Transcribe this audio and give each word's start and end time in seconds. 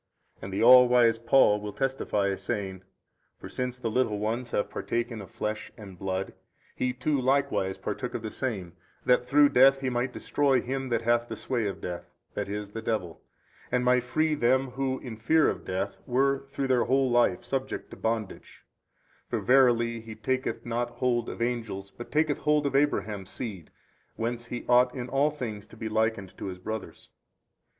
And 0.41 0.51
the 0.51 0.63
all 0.63 0.87
wise 0.87 1.19
Paul 1.19 1.61
will 1.61 1.73
testify 1.73 2.33
saying, 2.35 2.81
For 3.39 3.47
since 3.47 3.77
the 3.77 3.91
little 3.91 4.17
ones 4.17 4.49
have 4.49 4.71
partaken 4.71 5.21
of 5.21 5.37
blood 5.37 5.57
and 5.77 5.99
flesh 5.99 6.31
He 6.75 6.91
too 6.91 7.21
likewise 7.21 7.77
partook 7.77 8.15
of 8.15 8.23
the 8.23 8.31
same 8.31 8.73
that 9.05 9.27
through 9.27 9.49
death 9.49 9.81
He 9.81 9.91
might 9.91 10.11
destroy 10.11 10.59
him 10.59 10.89
that 10.89 11.03
hath 11.03 11.27
the 11.27 11.35
sway 11.35 11.67
of 11.67 11.81
death, 11.81 12.09
that 12.33 12.49
is 12.49 12.71
the 12.71 12.81
devil, 12.81 13.21
and 13.71 13.85
might 13.85 14.01
free 14.01 14.33
them 14.33 14.71
who 14.71 14.97
in 15.01 15.17
fear 15.17 15.47
of 15.47 15.65
death 15.65 15.97
were 16.07 16.47
through 16.47 16.69
their 16.69 16.85
whole 16.85 17.11
life 17.11 17.43
subject 17.43 17.91
to 17.91 17.95
bondage: 17.95 18.63
for 19.29 19.39
verily 19.39 19.99
He 20.01 20.15
taketh 20.15 20.65
not 20.65 20.89
hold 20.89 21.29
of 21.29 21.43
angels 21.43 21.91
but 21.95 22.11
taketh 22.11 22.39
hold 22.39 22.65
of 22.65 22.75
Abraham's 22.75 23.29
seed, 23.29 23.69
whence 24.15 24.47
He 24.47 24.65
ought 24.67 24.95
in 24.95 25.09
all 25.09 25.29
things 25.29 25.67
to 25.67 25.77
be 25.77 25.89
likened 25.89 26.35
to 26.39 26.45
His 26.47 26.57
brothers. 26.57 27.09